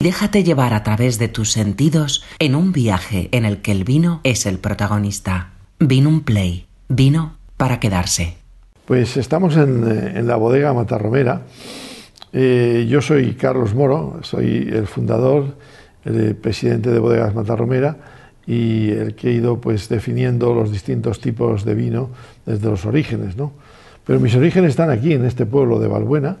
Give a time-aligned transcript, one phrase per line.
[0.00, 4.20] Déjate llevar a través de tus sentidos en un viaje en el que el vino
[4.22, 5.54] es el protagonista.
[5.80, 6.68] Vino un play.
[6.88, 8.36] Vino para quedarse.
[8.84, 11.42] Pues estamos en, eh, la bodega Matarromera.
[12.32, 15.56] Eh, yo soy Carlos Moro, soy el fundador,
[16.04, 17.96] el presidente de Bodegas Matarromera
[18.46, 22.10] y el que he ido pues definiendo los distintos tipos de vino
[22.46, 23.50] desde los orígenes, ¿no?
[24.06, 26.36] Pero mis orígenes están aquí, en este pueblo de Valbuena,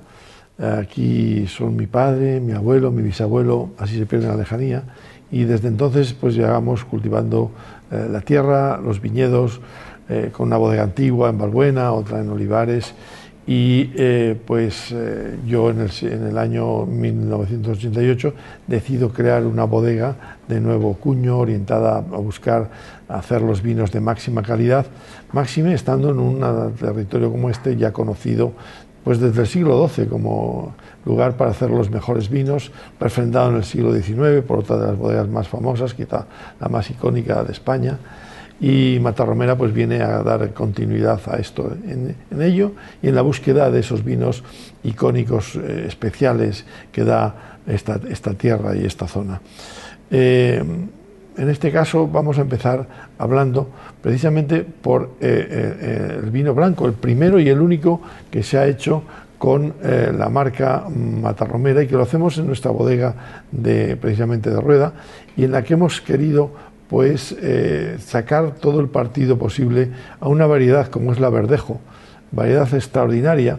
[0.58, 4.82] Aquí son mi padre, mi abuelo, mi bisabuelo, así se pierde la lejanía.
[5.30, 7.52] Y desde entonces pues llevamos cultivando
[7.90, 9.60] eh, la tierra, los viñedos,
[10.08, 12.94] eh, con una bodega antigua en Balbuena, otra en Olivares.
[13.46, 14.94] Y eh, pues
[15.46, 18.34] yo en el, en el, año 1988
[18.66, 22.68] decido crear una bodega de nuevo cuño orientada a buscar
[23.08, 24.84] hacer los vinos de máxima calidad,
[25.32, 28.52] máxime estando en un territorio como este ya conocido
[29.08, 30.74] pues desde el siglo XII como
[31.06, 34.98] lugar para hacer los mejores vinos, refrendado en el siglo XIX por otra de las
[34.98, 36.26] bodegas más famosas, quizá
[36.60, 37.98] la más icónica de España.
[38.60, 43.70] Y Matarromera pues viene a dar continuidad a esto en, ello y en la búsqueda
[43.70, 44.44] de esos vinos
[44.84, 49.40] icónicos eh, especiales que da esta, esta, tierra y esta zona.
[50.10, 50.62] Eh,
[51.38, 52.86] en este caso vamos a empezar
[53.16, 53.68] hablando
[54.02, 58.66] precisamente por eh, eh, el vino blanco, el primero y el único que se ha
[58.66, 59.02] hecho
[59.38, 63.14] con eh, la marca Matarromera y que lo hacemos en nuestra bodega
[63.52, 64.92] de precisamente de rueda
[65.36, 66.50] y en la que hemos querido
[66.88, 67.36] pues
[67.98, 71.82] sacar todo el partido posible a una variedad como es la verdejo,
[72.32, 73.58] variedad extraordinaria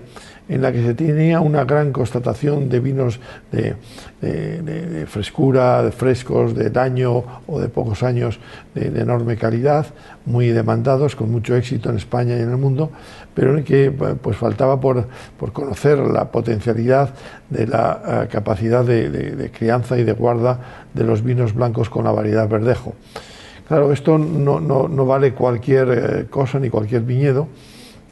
[0.50, 3.20] en la que se tenía una gran constatación de vinos
[3.52, 8.40] de, frescura, de frescos, de daño o de pocos años
[8.74, 9.86] de, enorme calidad,
[10.26, 12.90] muy demandados, con mucho éxito en España y en el mundo,
[13.36, 15.08] pero en que pues, faltaba por,
[15.54, 17.14] conocer la potencialidad
[17.50, 22.12] de la eh, capacidad de, crianza y de guarda de los vinos blancos con la
[22.12, 22.96] variedad verdejo.
[23.68, 27.48] Claro, esto no vale cualquier eh, cosa ni cualquier viñedo,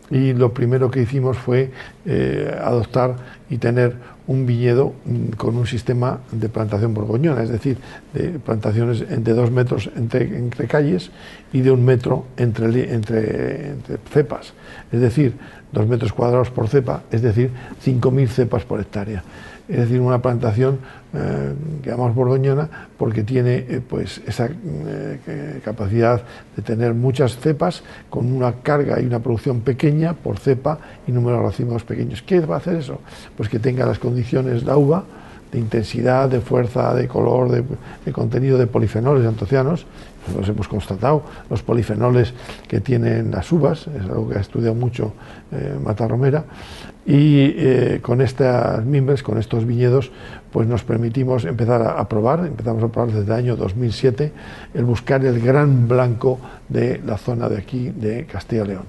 [0.09, 1.71] y lo primero que hicimos fue
[2.05, 3.15] eh, adoptar
[3.49, 3.95] y tener
[4.27, 7.77] un viñedo mm, con un sistema de plantación borgoñona, es decir,
[8.13, 11.11] de plantaciones de dos metros entre, calles
[11.53, 14.53] y de un metro entre, entre, entre, cepas,
[14.91, 15.33] es decir,
[15.71, 17.51] dos metros cuadrados por cepa, es decir,
[17.85, 19.23] 5.000 cepas por hectárea.
[19.67, 20.79] Es decir, una plantación
[21.13, 21.53] eh,
[21.95, 26.21] borgoñona porque tiene eh, pues esa eh, capacidad
[26.55, 31.37] de tener muchas cepas con una carga y una producción pequeña por cepa y número
[31.37, 32.21] de racimos pequeños.
[32.21, 32.99] ¿Qué va a hacer eso?
[33.35, 35.03] Pues que tenga las condiciones la uva
[35.51, 39.85] de intensidad, de fuerza, de color, de, contenido de polifenoles antocianos.
[40.35, 42.33] Los hemos constatado, los polifenoles
[42.67, 45.13] que tienen las uvas, es algo que ha estudiado mucho
[45.53, 46.43] eh, Mata Romera,
[47.05, 50.11] y con estas mimbres, con estos viñedos,
[50.57, 54.31] pues nos permitimos empezar a, probar, empezamos a probar desde el año 2007,
[54.73, 58.83] el buscar el gran blanco de la zona de aquí, de Castilla y León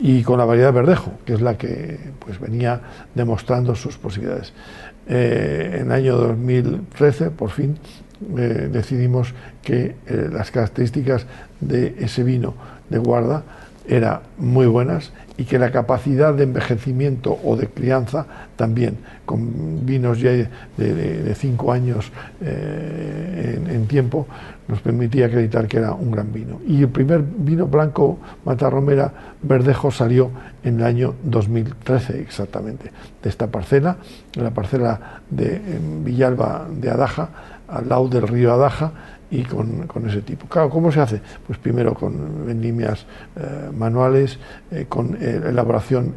[0.00, 2.80] y con la variedad verdejo, que es la que pues, venía
[3.14, 4.52] demostrando sus posibilidades.
[5.06, 7.78] Eh, en el año 2013, por fin,
[8.36, 11.26] eh, decidimos que eh, las características
[11.60, 12.54] de ese vino
[12.90, 13.44] de guarda
[13.88, 18.26] eran muy buenas y que la capacidad de envejecimiento o de crianza
[18.56, 22.10] también, con vinos ya de, cinco años
[22.40, 24.26] en, tiempo,
[24.66, 26.60] nos permitía acreditar que era un gran vino.
[26.66, 29.12] Y el primer vino blanco Matarromera
[29.42, 30.30] Verdejo salió
[30.64, 32.90] en el año 2013 exactamente,
[33.22, 33.96] de esta parcela,
[34.34, 35.60] la parcela de
[36.04, 37.28] Villalba de Adaja,
[37.68, 38.92] al lado del río Adaja,
[39.30, 40.46] y con, ese tipo.
[40.46, 41.20] Claro, ¿cómo se hace?
[41.46, 43.04] Pues primero con vendimias
[43.36, 44.38] eh, manuales,
[44.70, 46.14] eh, con eh, elaboración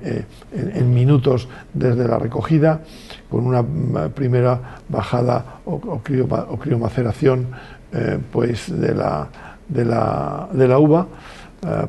[0.54, 2.82] en, minutos desde la recogida,
[3.30, 3.64] con una
[4.10, 7.48] primera bajada o, criomaceración
[8.32, 9.28] pues de la,
[9.68, 11.08] de la, de la uva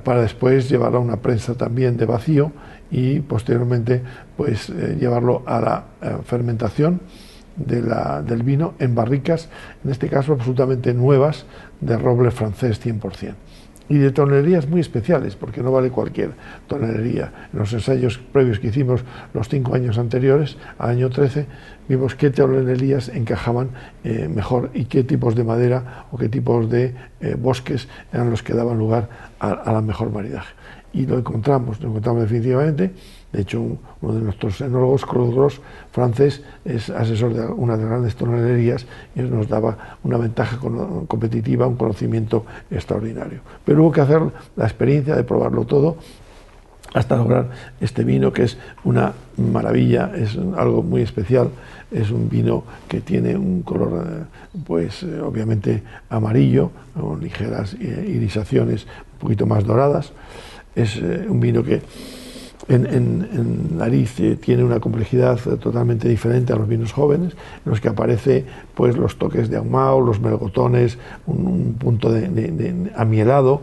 [0.05, 2.53] para después llevarlo a una prensa también de vacío
[2.91, 4.03] y posteriormente
[4.37, 5.85] pues llevarlo a la
[7.57, 9.49] del vino en barricas,
[9.85, 11.47] en este caso absolutamente nuevas,
[11.81, 13.35] de roble francés 100%
[13.93, 16.31] y de tonelerías muy especiales, porque no vale cualquier
[16.67, 17.49] tonelería.
[17.53, 19.05] En los ensayos previos que hicimos
[19.35, 21.47] los cinco años anteriores, al año 13,
[21.89, 23.69] vimos qué tonelerías encajaban
[24.03, 28.43] eh, mejor y qué tipos de madera o qué tipos de eh, bosques eran los
[28.43, 30.45] que daban lugar a, la mejor variedad.
[30.95, 32.95] Y lo encontramos, lo encontramos definitivamente
[33.33, 37.91] de hecho, uno de nuestros enólogos, Claude Gross, francés, es asesor de una de las
[37.91, 43.41] grandes tonelerías y nos daba una ventaja competitiva, un conocimiento extraordinario.
[43.65, 44.21] Pero hubo que hacer
[44.55, 45.97] la experiencia de probarlo todo
[46.93, 47.49] hasta lograr
[47.81, 51.49] este vino que es una maravilla, es algo muy especial,
[51.91, 54.25] es un vino que tiene un color eh,
[54.67, 60.13] pues eh, obviamente amarillo, con ligeras eh, irisaciones un poquito más doradas,
[60.75, 61.83] es un vino que
[62.69, 67.33] en, nariz tiene una complejidad totalmente diferente a los vinos jóvenes,
[67.65, 68.45] en los que aparece
[68.75, 73.63] pues los toques de ahumado, los melgotones, un, punto de, amielado,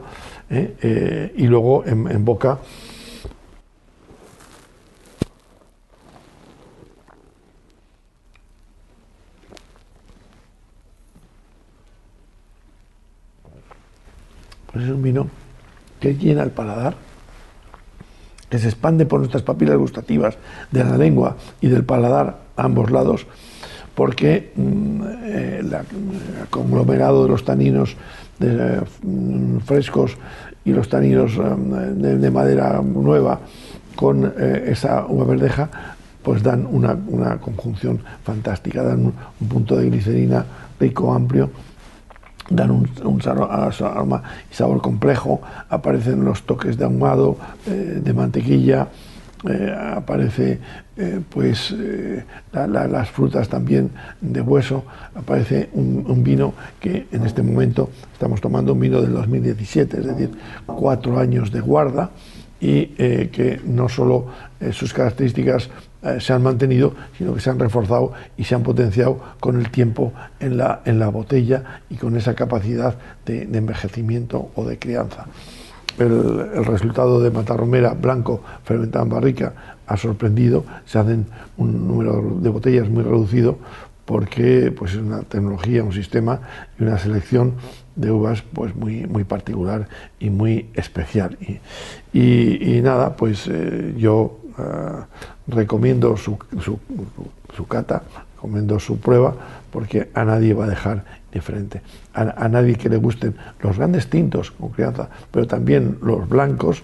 [0.50, 2.60] y luego en boca
[14.72, 15.28] Pues es un vino
[16.00, 16.96] que llena el paladar,
[18.50, 20.38] que se expande por nuestras papilas gustativas
[20.72, 23.28] de la lengua y del paladar a ambos lados,
[23.96, 27.96] porque mm, eh, el conglomerado de los taninos
[28.40, 30.18] mm, frescos
[30.66, 33.40] y los taninos mm, de, madera nueva
[33.96, 35.70] con eh, esa uva verdeja,
[36.24, 36.96] pues dan una,
[37.40, 40.46] conjunción fantástica, dan un punto de glicerina
[40.80, 41.50] rico, amplio,
[42.50, 47.38] dan un, aroma y sabor complejo, aparecen los toques de ahumado,
[47.68, 48.88] eh, de mantequilla,
[49.48, 50.60] eh, aparece
[50.98, 51.74] eh, pues
[52.52, 54.84] las frutas también de hueso,
[55.16, 60.32] aparece un, vino que en este momento estamos tomando un vino del 2017, es decir,
[60.66, 62.10] cuatro años de guarda
[62.60, 64.28] y que no solo
[64.72, 65.70] sus características
[66.02, 69.70] eh, se han mantenido, sino que se han reforzado y se han potenciado con el
[69.70, 72.96] tiempo en la, en la botella y con esa capacidad
[73.26, 75.26] de, envejecimiento o de crianza.
[75.98, 79.54] El, resultado de Matarromera blanco fermentado en barrica
[79.88, 81.26] ha sorprendido, se hacen
[81.58, 83.58] un número de botellas muy reducido
[84.06, 86.40] porque pues, es una tecnología, un sistema
[86.80, 87.56] y una selección
[88.00, 89.88] de uvas pues muy, muy particular
[90.20, 91.38] y muy especial.
[92.14, 94.62] Y, nada, pues eh, yo eh,
[95.48, 98.04] recomiendo su, su, cata,
[98.36, 99.36] recomiendo su prueba,
[99.72, 101.82] porque a nadie va a dejar diferente.
[102.14, 106.82] A, nadie que le gusten los grandes tintos con crianza, pero también los blancos,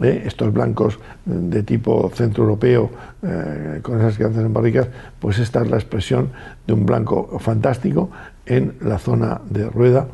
[0.00, 0.22] ¿eh?
[0.24, 2.90] estos blancos de tipo centroeuropeo,
[3.22, 6.30] eh, con esas crianzas en barricas, pues esta es la expresión
[6.66, 8.10] de un blanco fantástico
[8.46, 10.06] en la zona de rueda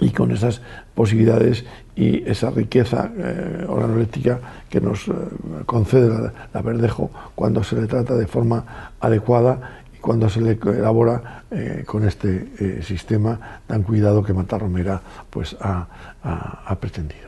[0.00, 0.60] y con esas
[0.94, 1.64] posibilidades
[1.94, 3.66] y esa riqueza eh,
[4.68, 5.12] que nos eh,
[5.64, 11.44] concede la, verdejo cuando se le trata de forma adecuada y cuando se le elabora
[11.50, 15.00] eh, con este eh, sistema tan cuidado que Matarromera
[15.30, 15.86] pues, ha,
[16.22, 17.26] ha pretendido.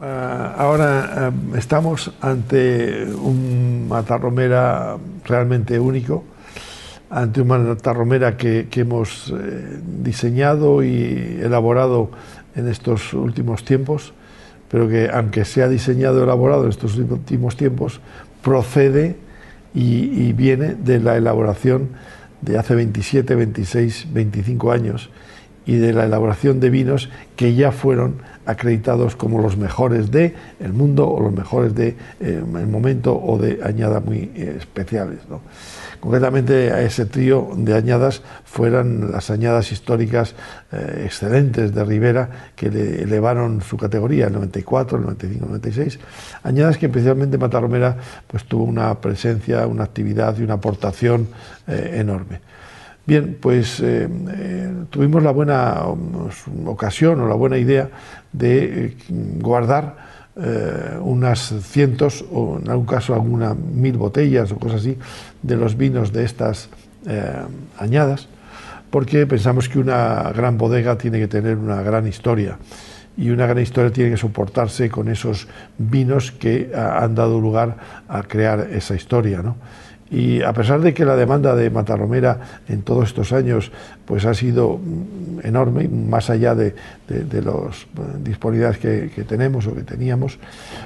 [0.00, 6.24] Ah, ahora estamos ante un Matarromera realmente único,
[7.14, 9.32] ante un Matarromera que, que hemos
[10.02, 12.10] diseñado y elaborado
[12.56, 14.12] en estos últimos tiempos,
[14.68, 18.00] pero que aunque sea diseñado y elaborado en estos últimos tiempos,
[18.42, 19.16] procede
[19.74, 21.88] y, viene de la elaboración
[22.40, 25.10] de hace 27, 26, 25 años
[25.66, 30.74] y de la elaboración de vinos que ya fueron acreditados como los mejores de el
[30.74, 31.88] mundo o los mejores de
[32.20, 35.20] eh, el momento o de añadas muy eh, especiales.
[36.04, 40.34] Concretamente a ese trío de añadas fueran las añadas históricas
[40.70, 45.98] eh, excelentes de Rivera que le elevaron su categoría, el 94, el 95, el 96.
[46.42, 47.96] Añadas que especialmente Matarromera
[48.26, 51.28] pues, tuvo una presencia, una actividad y una aportación
[51.66, 52.42] eh, enorme.
[53.06, 54.06] Bien, pues eh,
[54.90, 57.88] tuvimos la buena mm, ocasión o la buena idea
[58.30, 58.94] de
[59.40, 59.96] guardar
[60.36, 64.98] eh, unas cientos o en algún caso algunas mil botellas o cosas así
[65.42, 66.68] de los vinos de estas
[67.06, 67.42] eh,
[67.78, 68.28] añadas,
[68.90, 72.58] porque pensamos que una gran bodega tiene que tener una gran historia
[73.16, 75.46] y una gran historia tiene que soportarse con esos
[75.78, 77.76] vinos que han dado lugar
[78.08, 79.40] a crear esa historia.
[79.40, 79.56] ¿no?
[80.14, 83.72] Y a pesar de que la demanda de Matarromera en todos estos años
[84.06, 86.72] pues ha sido mm, enorme, más allá de,
[87.08, 87.86] de, las eh,
[88.22, 90.38] disponibilidades que, tenemos o que teníamos,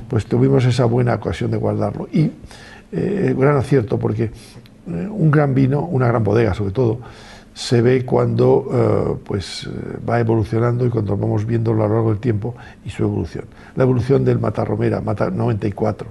[0.08, 2.08] pues tuvimos esa buena ocasión de guardarlo.
[2.10, 2.30] Y
[2.90, 4.30] eh, gran acierto, porque eh,
[4.86, 6.98] un gran vino, una gran bodega sobre todo,
[7.52, 9.68] se ve cuando pues,
[10.08, 12.54] va evolucionando y cuando vamos viendo a lo largo del tiempo
[12.84, 13.46] y su evolución.
[13.74, 16.06] La evolución del Matarromera, Mata 94,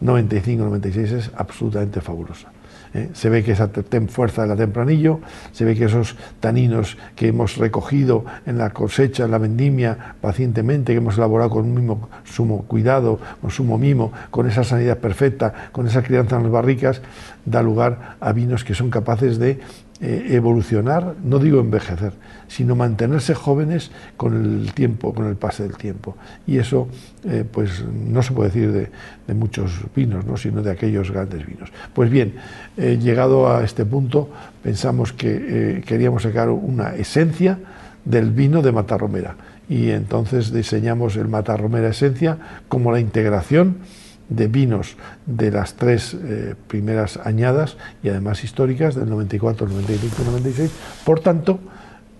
[0.00, 2.48] 95, 96 es absolutamente fabulosa.
[2.94, 3.10] ¿eh?
[3.12, 3.70] Se ve que esa
[4.08, 5.20] fuerza de la tempranillo,
[5.52, 10.92] se ve que esos taninos que hemos recogido en la cosecha, en la vendimia, pacientemente,
[10.92, 15.70] que hemos elaborado con un mismo sumo cuidado, con sumo mimo, con esa sanidad perfecta,
[15.72, 17.02] con esa crianza en las barricas,
[17.44, 19.60] da lugar a vinos que son capaces de
[20.00, 22.12] eh, evolucionar, no digo envejecer,
[22.48, 26.16] sino mantenerse jóvenes con el tiempo, con el pase del tiempo.
[26.46, 26.88] Y eso,
[27.24, 30.36] eh, pues no se puede decir de, muchos vinos, ¿no?
[30.36, 31.70] sino de aquellos grandes vinos.
[31.94, 32.34] Pues bien,
[32.76, 34.28] llegado a este punto,
[34.62, 37.58] pensamos que queríamos sacar una esencia
[38.04, 39.36] del vino de Matarromera.
[39.68, 42.38] Y entonces diseñamos el Matarromera Esencia
[42.68, 43.78] como la integración
[44.28, 50.24] de vinos de las tres eh, primeras añadas y además históricas del 94, 95 y
[50.24, 50.70] 96.
[51.04, 51.60] Por tanto,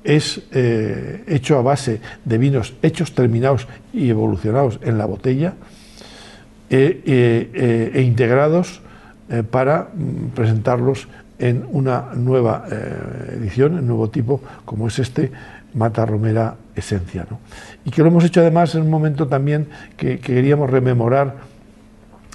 [0.04, 5.54] es eh, hecho a base de vinos hechos, terminados y evolucionados en la botella
[6.70, 8.80] e, e integrados
[9.50, 11.08] para mm, presentarlos
[11.38, 12.64] en una nueva
[13.32, 15.32] edición, en un nuevo tipo, como es este
[15.76, 17.26] Mata Romera Esencia.
[17.84, 21.36] Y que lo hemos hecho además en un momento también que queríamos rememorar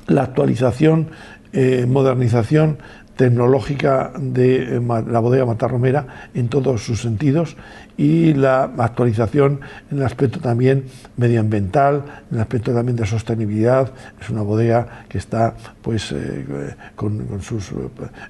[0.08, 1.08] la actualización,
[1.54, 2.78] eh, modernización
[3.16, 7.56] tecnológica de eh, la bodega Matarromera en todos sus sentidos
[7.98, 10.86] y la actualización en el aspecto también
[11.18, 13.92] medioambiental, en el aspecto también de sostenibilidad.
[14.20, 17.72] Es una bodega que está pues eh, con, sus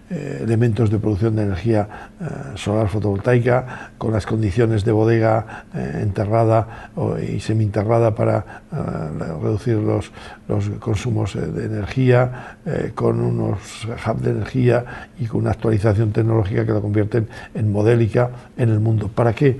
[0.09, 1.87] eh, elementos de producción de energía
[2.55, 6.91] solar fotovoltaica, con las condiciones de bodega enterrada
[7.21, 8.63] y semi-enterrada para
[9.41, 10.11] reducir los,
[10.47, 12.57] los consumos de energía,
[12.95, 14.85] con unos hubs de energía
[15.19, 19.09] y con una actualización tecnológica que la convierten en modélica en el mundo.
[19.13, 19.50] ¿Para qué?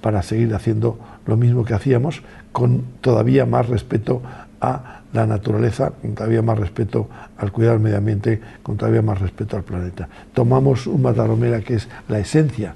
[0.00, 2.22] Para seguir haciendo lo mismo que hacíamos
[2.52, 4.22] con todavía más respeto
[4.60, 9.20] a la naturaleza, con todavía más respeto al cuidado del medio ambiente, con todavía más
[9.20, 10.08] respeto al planeta.
[10.34, 12.74] Tomamos un Matarromera que es la esencia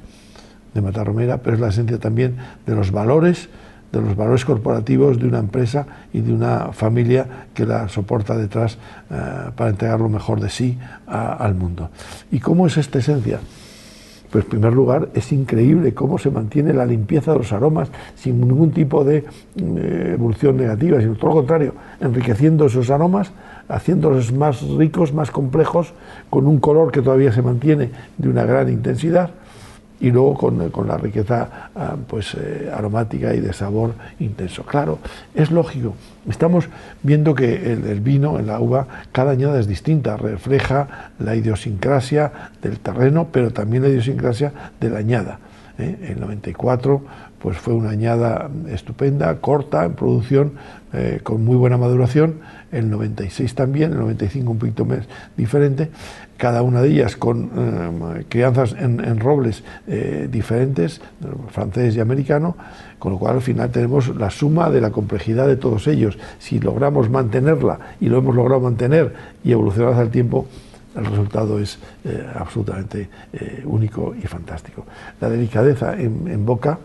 [0.73, 2.37] de Matarromera, pero es la esencia también
[2.67, 3.49] de los valores
[3.93, 8.77] de los valores corporativos de una empresa y de una familia que la soporta detrás
[9.11, 11.91] eh, para entregar lo mejor de sí al mundo.
[12.31, 13.41] ¿Y cómo es esta esencia?
[14.31, 18.41] Pues en primer lugar es increíble cómo se mantiene la limpieza de los aromas sin
[18.41, 19.25] ningún tipo de
[19.57, 23.33] eh, evolución negativa, sino todo lo contrario, enriqueciendo esos aromas,
[23.69, 25.95] haciéndolos más ricos, más complejos,
[26.29, 29.31] con un color que todavía se mantiene de una gran intensidad
[30.00, 34.62] y luego con, la riqueza ah, pues, eh, aromática y de sabor intenso.
[34.64, 34.99] Claro,
[35.35, 35.95] es lógico.
[36.28, 36.69] Estamos
[37.02, 42.78] viendo que el, vino, en la uva, cada añada es distinta, refleja la idiosincrasia del
[42.78, 45.38] terreno, pero también la idiosincrasia de la añada.
[45.78, 46.12] ¿eh?
[46.12, 47.02] El 94
[47.40, 50.52] pues, fue una añada estupenda, corta en producción,
[50.92, 52.37] eh, con muy buena maduración,
[52.73, 55.00] el 96 también, el 95 un poquito más
[55.37, 55.90] diferente,
[56.38, 61.02] cada una de ellas con eh, crianzas en, robles eh, diferentes,
[61.50, 62.57] francés y americano,
[62.99, 66.18] con lo cual al final tenemos la suma de la complejidad de todos ellos.
[66.38, 69.12] Si logramos mantenerla y lo hemos logrado mantener
[69.45, 70.47] y evolucionar hacia el tiempo,
[70.97, 71.78] el resultado es
[72.35, 73.09] absolutamente
[73.66, 74.85] único y fantástico.
[75.21, 76.78] La delicadeza en boca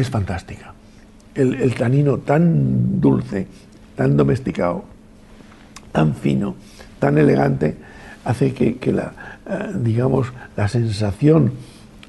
[0.00, 0.74] es fantástica
[1.34, 3.46] el, tanino tan dulce,
[3.96, 4.84] tan domesticado,
[5.92, 6.56] tan fino,
[6.98, 7.76] tan elegante,
[8.24, 9.12] hace que, la,
[9.48, 11.52] eh, digamos, la sensación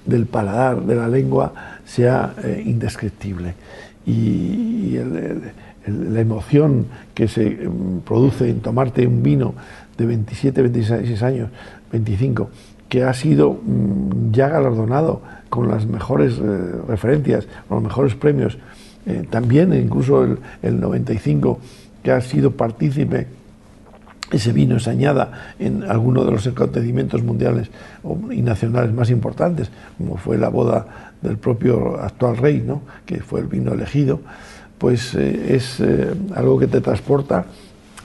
[0.05, 1.53] del paladar, de la lengua,
[1.85, 3.55] sea eh, indescriptible.
[4.05, 4.97] Y,
[5.87, 9.55] la emoción que se mm, produce en tomarte un vino
[9.97, 11.49] de 27, 26 años,
[11.91, 12.49] 25,
[12.91, 18.57] que ha sido mm, ya galardonado con las mejores eh, referencias, con los mejores premios,
[19.05, 20.25] eh, también incluso
[20.61, 21.57] el, 95
[22.03, 23.27] que ha sido partícipe
[24.29, 27.69] ese vino se añada en alguno de los acontecimientos mundiales
[28.29, 32.81] y nacionales más importantes, como fue la boda del propio actual rey, ¿no?
[33.05, 34.19] que fue el vino elegido,
[34.77, 37.45] pues eh, es eh, algo que te transporta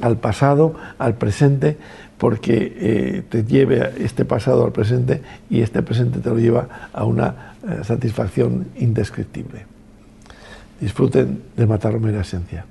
[0.00, 1.76] al pasado, al presente,
[2.18, 7.54] porque te lleve este pasado al presente y este presente te lo lleva a una
[7.82, 9.76] satisfacción indescriptible
[10.80, 12.64] disfruten de Matarromera Esencia.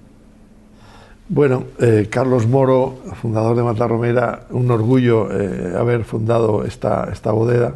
[1.27, 7.75] Bueno, eh, Carlos Moro, fundador de Matarromera, un orgullo eh, haber fundado esta, esta bodega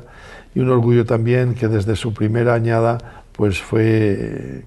[0.53, 4.65] y un orgullo también que desde su primera añada pues fue,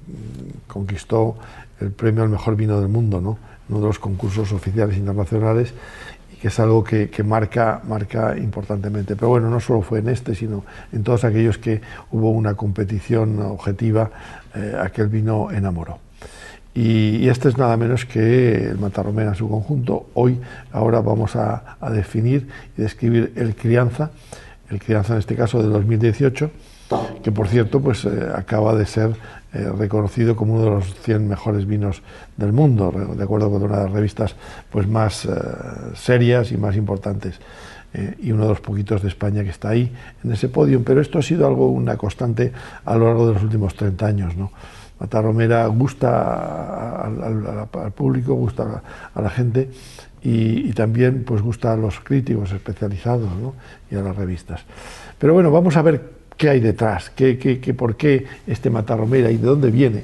[0.67, 1.37] conquistó
[1.79, 3.39] el premio al mejor vino del mundo, ¿no?
[3.69, 5.75] Uno de los concursos oficiales internacionales
[6.43, 9.15] que es algo que, marca, marca importantemente.
[9.15, 13.41] Pero bueno, no solo fue en este, sino en todos aquellos que hubo una competición
[13.41, 14.11] objetiva,
[14.53, 16.01] eh, aquel vino enamoró.
[16.75, 20.07] Y, este es nada menos que el Matarromera en su conjunto.
[20.15, 20.41] Hoy,
[20.73, 24.11] ahora vamos a, definir y describir el crianza,
[24.69, 26.51] el crianza en este caso de 2018,
[27.23, 29.11] que por cierto pues, eh, acaba de ser
[29.53, 32.03] eh, reconocido como uno de los 100 mejores vinos
[32.37, 34.37] del mundo, de acuerdo con una de las revistas
[34.71, 35.29] pues, más
[35.95, 37.39] serias y más importantes.
[38.23, 39.93] y uno de los poquitos de España que está ahí
[40.25, 42.51] en ese podio, pero esto ha sido algo, una constante
[42.87, 44.37] a lo largo de los últimos 30 años.
[44.37, 44.51] ¿no?
[45.03, 48.83] Matarromera gusta al, público, gusta
[49.13, 49.69] a la, gente
[50.23, 53.29] y, también pues gusta a los críticos especializados
[53.91, 54.63] y a las revistas.
[55.19, 59.37] Pero bueno, vamos a ver qué hay detrás, qué, qué, por qué este Matarromera y
[59.37, 60.03] de dónde viene.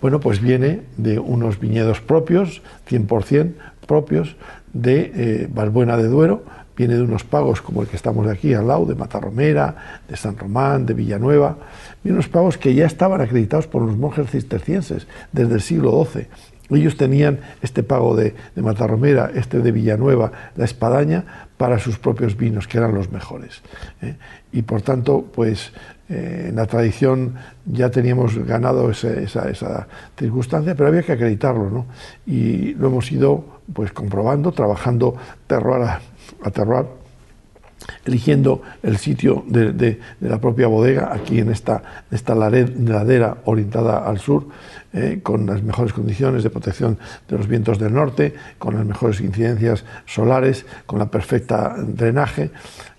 [0.00, 3.52] Bueno, pues viene de unos viñedos propios, 100%
[3.86, 4.36] propios,
[4.72, 6.44] de eh, Valbuena de Duero,
[6.76, 10.16] viene de unos pagos como el que estamos de aquí al lado, de Matarromera, de
[10.16, 11.56] San Román, de Villanueva,
[12.02, 16.26] viene unos pagos que ya estaban acreditados por los monjes cistercienses desde el siglo XII.
[16.70, 22.36] Ellos tenían este pago de, de Matarromera, este de Villanueva, la espadaña, para sus propios
[22.36, 23.62] vinos, que eran los mejores.
[24.02, 24.16] ¿eh?
[24.52, 25.72] Y por tanto, pues
[26.08, 29.86] eh, en la tradición ya teníamos ganado esa,
[30.18, 31.86] circunstancia, pero había que acreditarlo, ¿no?
[32.26, 35.16] Y lo hemos ido pues comprobando, trabajando
[35.46, 36.86] terroir a, terroir
[38.04, 44.48] eligiendo el sitio de, la propia bodega, aquí en esta, esta ladera orientada al sur,
[44.94, 46.98] eh, con las mejores condiciones de protección
[47.28, 52.50] de los vientos del norte, con las mejores incidencias solares, con la perfecta drenaje,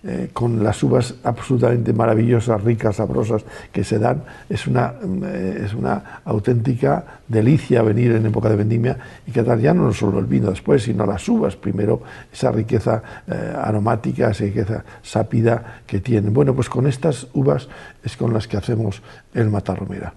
[0.07, 4.23] eh, con las uvas absolutamente maravillosas, ricas, sabrosas que se dan.
[4.47, 4.93] Es una,
[5.25, 9.91] eh, es una auténtica delicia venir en época de vendimia y que tal ya no
[9.93, 15.81] solo el vino después, sino las uvas primero, esa riqueza eh, aromática, esa riqueza sápida
[15.87, 16.35] que tienen.
[16.35, 17.67] Bueno, pues con estas uvas
[18.03, 19.01] es con las que hacemos
[19.33, 20.13] el matarromera.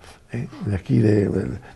[0.67, 1.31] De aquí, de,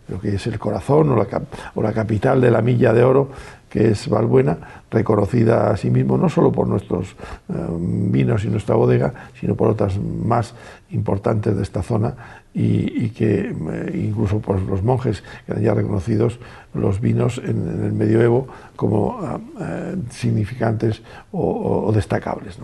[0.08, 1.26] lo que es el corazón o la,
[1.74, 3.30] o capital de la milla de oro,
[3.72, 4.58] que es Valbuena,
[4.90, 7.16] reconocida a sí mismo no solo por nuestros
[7.48, 10.54] eh, vinos y nuestra bodega, sino por otras más
[10.90, 12.14] importantes de esta zona
[12.52, 16.38] y, que eh, incluso por los monjes que eran ya reconocidos
[16.74, 18.46] los vinos en, el medioevo
[18.76, 21.00] como eh, significantes
[21.32, 22.58] o, destacables.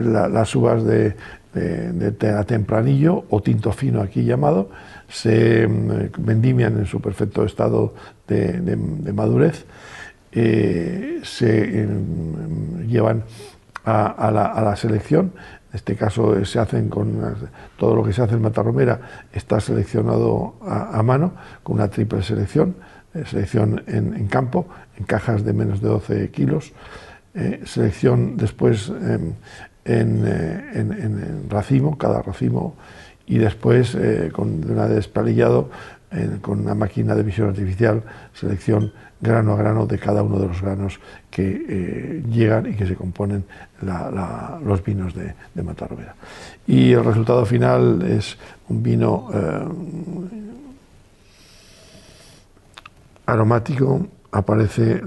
[0.00, 1.14] las uvas de,
[1.54, 4.68] de, tempranillo o tinto fino aquí llamado
[5.08, 7.94] se mm, vendimian en su perfecto estado
[8.26, 9.64] de, madurez,
[10.32, 13.24] eh, se em, llevan
[13.84, 15.32] a, la, selección.
[15.70, 17.36] En este caso se hacen con
[17.76, 19.00] todo lo que se hace en Matarromera
[19.32, 22.76] está seleccionado a, mano con una triple selección,
[23.14, 24.68] eh, selección en, campo,
[24.98, 26.72] en cajas de menos de 12 kilos,
[27.34, 29.34] eh, selección después em,
[29.84, 32.76] en, en, racimo, cada racimo
[33.28, 35.70] y después eh, con una despalillado
[36.40, 40.62] con una máquina de visión artificial, selección grano a grano de cada uno de los
[40.62, 40.98] granos
[41.30, 43.44] que eh, llegan y que se componen
[44.64, 46.14] los vinos de, de Matarrovera.
[46.66, 48.38] Y el resultado final es
[48.70, 49.68] un vino eh,
[53.26, 55.02] aromático, aparece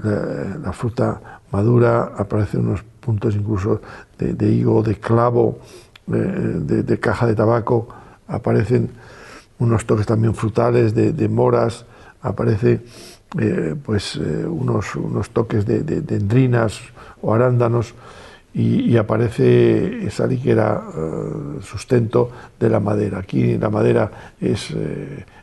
[0.62, 3.80] la, fruta madura, aparecen unos puntos incluso
[4.16, 5.58] de, higo, de clavo,
[6.06, 7.88] de caja de tabaco,
[8.32, 8.90] aparecen
[9.58, 11.84] unos toques también frutales de, moras,
[12.22, 12.80] aparece
[13.38, 16.80] eh, pues eh, unos, unos, toques de, dendrinas
[17.20, 17.94] o arándanos
[18.54, 23.18] y, aparece esa liquera uh, sustento de la madera.
[23.18, 24.74] Aquí la madera es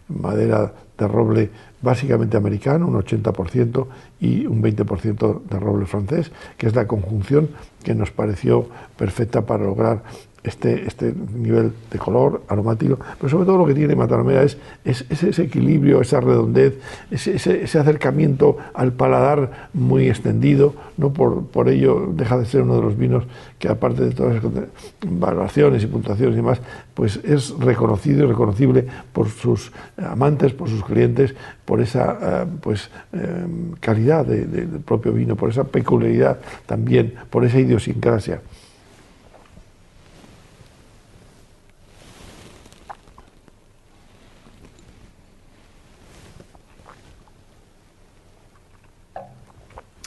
[0.10, 1.49] madera de roble
[1.82, 3.88] básicamente americano, un 80%,
[4.19, 7.49] y un 20% de roble francés, que es la conjunción
[7.84, 10.04] que nos pareció perfecta para lograr
[10.43, 15.06] este, este nivel de color aromático, pero sobre todo lo que tiene Mataromera es, es,
[15.10, 16.80] ese equilibrio, esa redondez,
[17.12, 22.75] ese, ese, acercamiento al paladar muy extendido, no por, por, ello deja de ser uno
[22.75, 23.25] de los vinos
[23.58, 24.54] que aparte de todas las
[25.06, 26.62] valoraciones y puntuaciones y demás,
[26.93, 32.89] pues es reconocido y reconocible por sus amantes, por sus clientes, por esa eh, pues,
[33.13, 33.45] eh,
[33.80, 38.41] calidad del propio vino, por esa peculiaridad también, por esa idiosincrasia.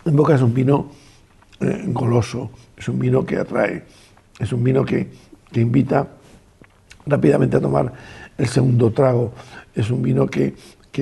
[0.05, 0.91] En boca es un vino
[1.61, 3.85] eh, goloso, es un vino que atrae,
[4.39, 5.09] es un vino que,
[5.55, 6.09] invita
[7.07, 7.93] rápidamente a tomar
[8.39, 9.33] el segundo trago,
[9.75, 10.55] es un vino que,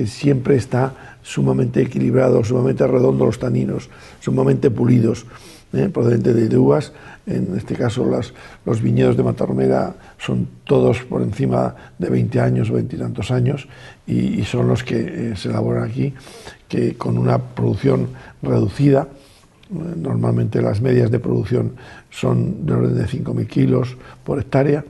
[0.05, 5.25] siempre está sumamente equilibrado, sumamente redondo los taninos, sumamente pulidos,
[5.73, 5.89] ¿eh?
[5.89, 6.91] procedente de, uvas.
[7.25, 8.33] En este caso, las,
[8.65, 13.31] los viñedos de Matarromera son todos por encima de 20 años o 20 y tantos
[13.31, 13.67] años
[14.07, 16.13] y, son los que eh, se elaboran aquí,
[16.67, 18.09] que con una producción
[18.41, 19.07] reducida,
[19.69, 21.75] normalmente las medias de producción
[22.09, 24.83] son de orden de 5.000 kilos por hectárea,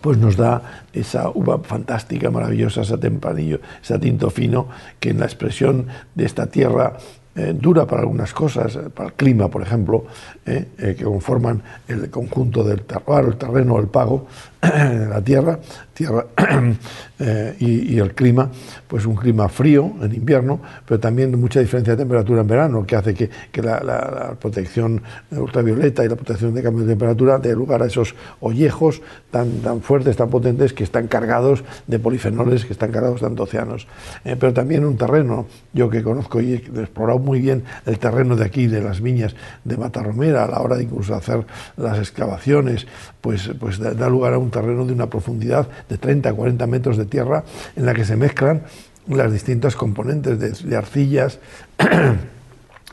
[0.00, 4.68] pues nos da esa uva fantástica, maravillosa, ese tempranillo, ese tinto fino,
[5.00, 6.96] que en la expresión de esta tierra
[7.36, 10.06] eh, dura para algunas cosas, eh, para el clima, por ejemplo,
[10.46, 14.26] eh, que conforman el conjunto del terroir, el terreno, el pago,
[15.08, 15.58] la tierra,
[15.92, 16.26] tierra
[17.58, 18.50] y, el clima,
[18.86, 22.96] pues un clima frío en invierno, pero también mucha diferencia de temperatura en verano, que
[22.96, 23.30] hace que,
[23.62, 29.02] la, protección ultravioleta y la protección de cambio de temperatura dé lugar a esos ollejos
[29.30, 33.86] tan, tan fuertes, tan potentes, que están cargados de polifenoles, que están cargados de antocianos.
[34.24, 38.44] pero también un terreno, yo que conozco y he explorado muy bien el terreno de
[38.44, 41.44] aquí, de las viñas de Matarromera, a la hora de incluso hacer
[41.76, 42.86] las excavaciones,
[43.20, 46.96] pues, pues da, lugar a un terreno de una profundidad de 30 a 40 metros
[46.96, 47.44] de tierra
[47.76, 48.62] en la que se mezclan
[49.08, 51.38] las distintas componentes de arcillas.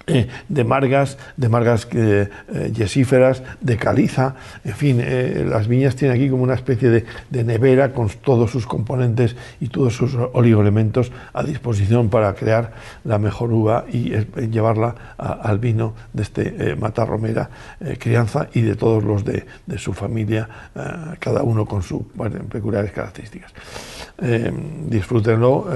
[0.06, 4.36] Eh, de margas, de margas eh, eh, yesíferas, de caliza,
[4.66, 5.02] en fin,
[5.50, 9.96] las viñas tienen aquí como una especie de, nevera con todos sus componentes y todos
[9.96, 12.74] sus oligoelementos a disposición para crear
[13.06, 14.12] la mejor uva y
[14.50, 17.50] llevarla al vino de este Matarromera
[17.98, 19.46] crianza y de todos los de,
[19.78, 20.50] su familia,
[21.20, 22.04] cada uno con sus
[22.50, 23.54] peculiares características.
[24.90, 25.68] disfrútenlo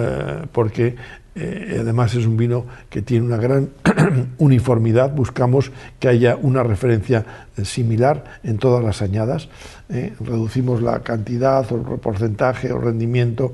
[0.52, 0.96] porque
[1.39, 3.69] eh, además es un vino que tiene una gran
[4.39, 9.47] uniformidad, buscamos que haya una referencia eh, similar en todas las añadas,
[9.89, 13.54] eh, reducimos la cantidad o el porcentaje o rendimiento,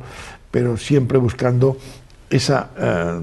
[0.49, 1.77] pero siempre buscando
[2.29, 2.55] ese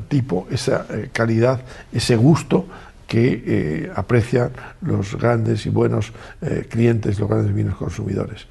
[0.09, 2.67] tipo, esa calidad, ese gusto
[3.09, 6.13] que aprecian los grandes y buenos
[6.69, 8.47] clientes, los grandes vinos consumidores.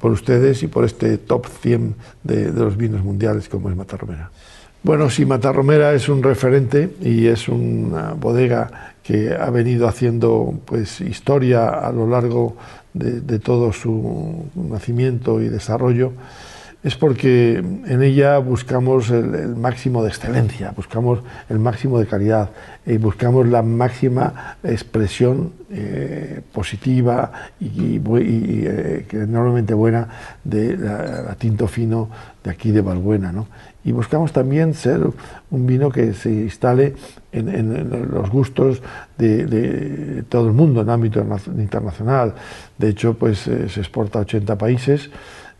[0.00, 4.30] por ustedes y por este top 100 de, de los vinos mundiales como es Matarromera.
[4.82, 11.00] Bueno, sí, Matarromera es un referente y es una bodega que ha venido haciendo pues,
[11.00, 12.56] historia a lo largo
[12.94, 16.12] de, todo su nacimiento y desarrollo
[16.82, 22.50] es porque en ella buscamos el, máximo de excelencia, buscamos el máximo de calidad
[22.86, 30.08] y buscamos la máxima expresión eh, positiva y, eh, enormemente buena
[30.44, 30.78] de
[31.38, 32.10] tinto fino
[32.44, 33.32] de aquí de Valbuena.
[33.32, 33.48] ¿no?
[33.88, 35.00] Y buscamos también ser
[35.50, 36.94] un vino que se instale
[37.32, 38.82] en, los gustos
[39.16, 41.24] de, todo el mundo en ámbito
[41.56, 42.34] internacional.
[42.76, 45.08] De hecho, pues eh, se exporta a 80 países.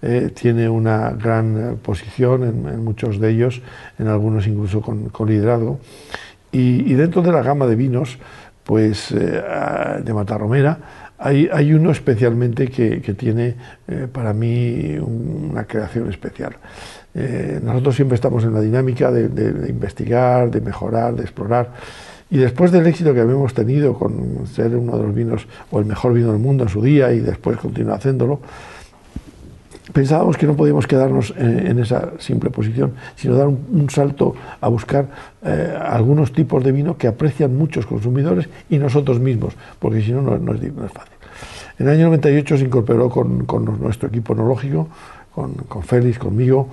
[0.03, 3.63] Eh, tiene una gran posición en, muchos de ellos,
[3.99, 5.81] en algunos incluso con, liderazgo.
[6.53, 8.19] Y, dentro de la gama de vinos,
[8.63, 9.43] pues eh,
[10.05, 10.79] de Matarromera,
[11.17, 13.57] hay, hay, uno especialmente que, que tiene
[14.13, 16.59] para mí una creación especial.
[17.21, 21.73] Eh, nosotros siempre estamos en la dinámica de, investigar, de mejorar, de explorar.
[22.31, 25.87] Y después del éxito que habíamos tenido con ser uno de los vinos o el
[25.87, 28.39] mejor vino del mundo en su día y después continuar haciéndolo,
[29.93, 35.09] pensábamos que no podíamos quedarnos en, esa simple posición, sino dar un, salto a buscar
[35.43, 40.21] eh, algunos tipos de vino que aprecian muchos consumidores y nosotros mismos, porque si no,
[40.23, 40.61] no, es,
[40.93, 41.15] fácil.
[41.81, 43.45] En el año 98 se incorporó con,
[43.81, 44.89] nuestro equipo enológico,
[45.35, 46.69] con Félix, conmigo,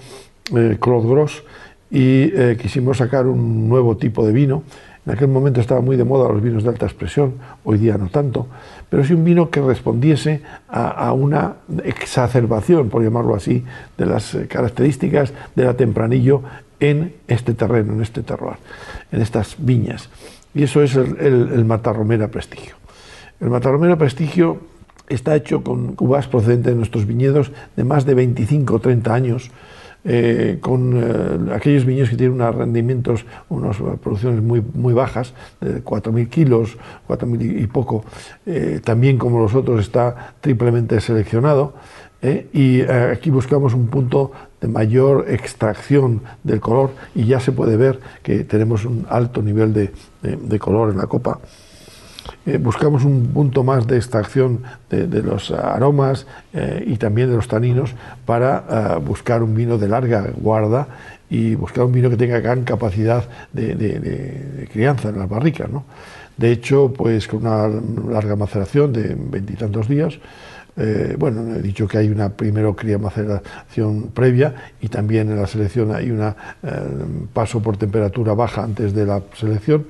[0.53, 1.43] eh, Claude Gross,
[1.89, 4.63] y eh, quisimos sacar un nuevo tipo de vino.
[5.05, 8.10] En aquel momento estaba muy de moda los vinos de alta expresión, hoy día no
[8.10, 8.47] tanto,
[8.89, 13.63] pero sí un vino que respondiese a, una exacerbación, por llamarlo así,
[13.97, 16.41] de las eh, características de la tempranillo
[16.79, 18.58] en este terreno, en este terroir,
[19.12, 20.10] en estas viñas.
[20.55, 22.75] Y eso es el, el Matarromera Prestigio.
[23.39, 24.60] El Matarromera Prestigio
[25.08, 29.51] está hecho con uvas procedentes de nuestros viñedos de más de 25 o 30 años,
[30.08, 35.84] eh, con eh, aquellos viñedos que tienen unos rendimientos, unas producciones muy, muy bajas, de
[35.84, 38.06] 4.000 kilos, 4.000 y poco,
[38.46, 41.74] eh, también como los otros está triplemente seleccionado.
[42.54, 48.00] y aquí buscamos un punto de mayor extracción del color y ya se puede ver
[48.24, 51.39] que tenemos un alto nivel de color en la copa.
[52.45, 57.47] Eh, buscamos un punto más de extracción de, los aromas eh, y también de los
[57.47, 60.88] taninos para eh, buscar un vino de larga guarda
[61.27, 65.69] y buscar un vino que tenga gran capacidad de, crianza en las barricas.
[66.38, 67.67] De hecho, pues con una
[68.12, 70.19] larga maceración de veintitantos días,
[71.17, 75.95] bueno, he dicho que hay una primero cría maceración previa y también en la selección
[75.95, 79.86] hay un paso por temperatura baja antes de la selección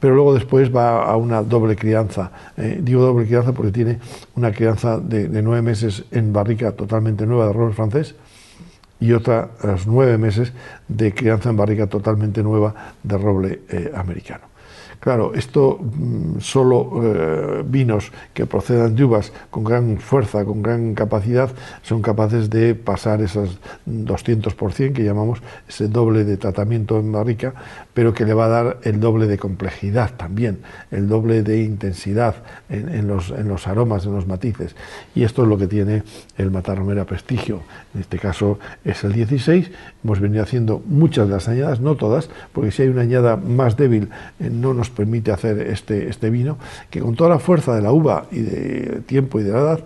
[0.00, 2.32] pero luego después va a una doble crianza.
[2.56, 3.98] Eh, digo doble crianza porque tiene
[4.34, 8.14] una crianza de, nueve meses en barrica totalmente nueva de roble francés
[8.98, 10.52] y otra a los nueve meses
[10.88, 14.49] de crianza en barrica totalmente nueva de roble eh, americano.
[15.00, 20.94] Claro, esto mm, solo eh, vinos que procedan de uvas con gran fuerza, con gran
[20.94, 21.50] capacidad,
[21.82, 23.58] son capaces de pasar esos
[23.88, 27.54] 200% que llamamos ese doble de tratamiento en barrica,
[27.94, 30.60] pero que le va a dar el doble de complejidad también,
[30.90, 32.34] el doble de intensidad
[32.68, 34.76] en, los, en los aromas, en los matices.
[35.14, 36.02] Y esto es lo que tiene
[36.36, 37.62] el Matarromera Prestigio.
[37.94, 39.70] En este caso es el 16.
[40.04, 43.76] Hemos venido haciendo muchas de las añadas, no todas, porque si hay una añada más
[43.76, 46.58] débil eh, no nos permite hacer este, este vino,
[46.90, 49.80] que con toda la fuerza de la uva y de tiempo y de la edad,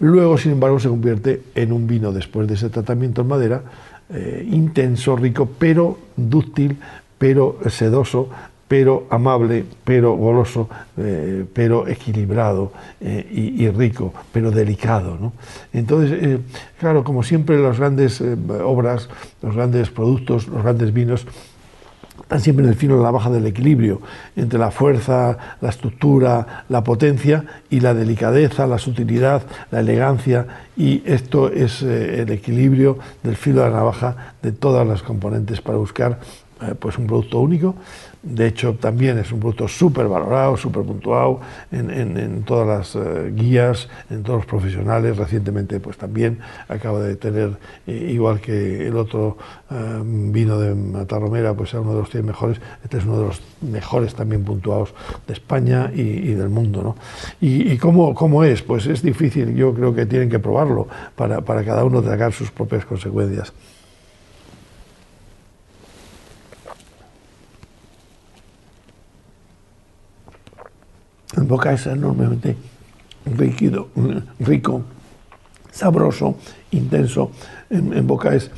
[0.00, 3.62] luego sin embargo se convierte en un vino después de ese tratamiento en madera,
[4.10, 6.78] eh, intenso, rico, pero dúctil,
[7.18, 8.30] pero sedoso,
[8.66, 15.18] pero amable, pero goloso, eh, pero equilibrado eh, y, rico, pero delicado.
[15.20, 15.34] ¿no?
[15.74, 16.40] Entonces,
[16.78, 18.22] claro, como siempre las grandes
[18.64, 19.10] obras,
[19.42, 21.26] los grandes productos, los grandes vinos
[22.28, 24.02] están siempre en el fino de la baja del equilibrio
[24.36, 31.02] entre la fuerza, la estructura, la potencia y la delicadeza, la sutilidad, la elegancia y
[31.06, 35.78] esto es eh, el equilibrio del filo de la navaja de todas las componentes para
[35.78, 36.20] buscar
[36.62, 37.74] eh, pues un producto único
[38.22, 41.40] de hecho, también es un producto súper valorado, súper puntuado
[41.70, 45.16] en, todas las eh, guías, en todos los profesionales.
[45.16, 49.38] Recientemente, pues también acaba de tener, eh, igual que el otro
[50.04, 52.60] vino de Matarromera, pues era uno de los 100 mejores.
[52.82, 54.94] Este es uno de los mejores también puntuados
[55.26, 56.82] de España y, del mundo.
[56.82, 56.96] ¿no?
[57.40, 58.62] ¿Y, cómo, cómo, es?
[58.62, 62.50] Pues es difícil, yo creo que tienen que probarlo para, para cada uno tragar sus
[62.50, 63.52] propias consecuencias.
[71.36, 72.56] En boca es enormemente
[73.36, 73.88] rico,
[74.40, 74.84] rico
[75.70, 76.36] sabroso,
[76.70, 77.30] intenso.
[77.70, 78.50] En, boca es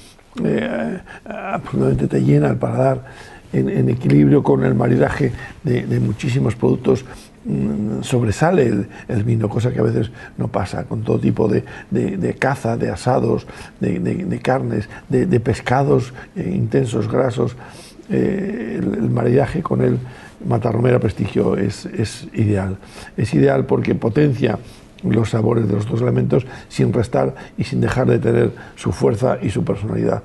[0.45, 3.05] eh, absolutamente te llena el paladar
[3.53, 5.33] en, equilibrio con el maridaje
[5.65, 7.05] de, muchísimos productos.
[7.45, 11.65] Mm, sobresale el, vino, cosa que a veces no pasa con todo tipo de,
[12.39, 13.47] caza, de asados,
[13.81, 17.57] de, carnes, de, pescados eh, intensos, grasos.
[18.13, 19.99] Eh, el, el maridaje con él
[20.47, 21.87] Matarromera Prestigio es,
[22.33, 22.79] ideal.
[23.17, 24.59] Es ideal porque potencia
[25.03, 29.39] los sabores de los dos elementos sin restar y sin dejar de tener su fuerza
[29.41, 30.23] y su personalidad.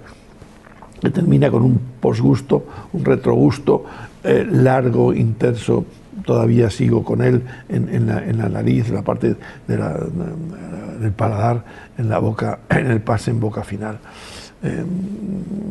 [1.14, 3.86] termina con un posgusto, un retrogusto
[4.24, 5.86] eh, largo, intenso.
[6.26, 9.36] Todavía sigo con él en, la, nariz, en la parte
[9.68, 11.64] del paladar,
[11.98, 14.00] en la boca, en el pase en boca final.
[14.64, 14.84] Eh,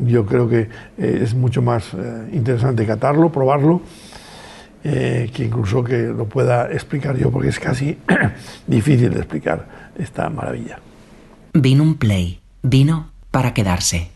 [0.04, 1.90] yo creo que eh, es mucho más
[2.30, 3.80] interesante catarlo, probarlo
[4.84, 7.98] eh, que incluso que lo pueda explicar yo, porque es casi
[8.66, 10.78] difícil de explicar esta maravilla.
[11.54, 14.13] Vino un play, vino para quedarse.